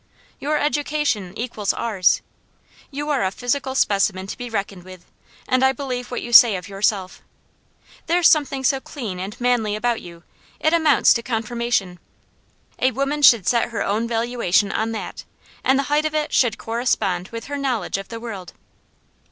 [0.39, 2.23] Your education equals ours.
[2.89, 5.05] You are a physical specimen to be reckoned with,
[5.47, 7.21] and I believe what you say of yourself.
[8.07, 10.23] There's something so clean and manly about you,
[10.59, 11.99] it amounts to confirmation.
[12.79, 15.23] A woman should set her own valuation on that;
[15.63, 18.53] and the height of it should correspond with her knowledge of the world."